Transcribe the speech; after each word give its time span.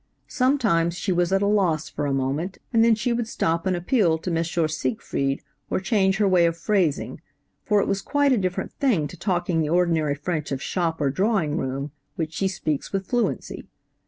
Sometimes 0.27 0.95
she 0.97 1.11
was 1.11 1.31
at 1.31 1.43
a 1.43 1.45
loss 1.45 1.87
for 1.87 2.07
a 2.07 2.11
moment, 2.11 2.57
and 2.73 2.83
then 2.83 2.95
she 2.95 3.13
would 3.13 3.27
stop 3.27 3.67
and 3.67 3.75
appeal 3.75 4.17
to 4.17 4.35
M. 4.35 4.43
Siegfried, 4.43 5.43
or 5.69 5.79
change 5.79 6.17
her 6.17 6.27
way 6.27 6.47
of 6.47 6.57
phrasing, 6.57 7.21
for 7.63 7.79
it 7.81 7.87
was 7.87 8.01
quite 8.01 8.31
a 8.31 8.37
different 8.39 8.71
thing 8.73 9.07
to 9.07 9.15
talking 9.15 9.61
the 9.61 9.69
ordinary 9.69 10.15
French 10.15 10.51
of 10.51 10.59
shop 10.59 10.99
or 11.01 11.11
drawing 11.11 11.55
room, 11.55 11.91
which 12.15 12.33
she 12.33 12.47
speaks 12.47 12.91
with 12.91 13.05
fluency. 13.05 13.67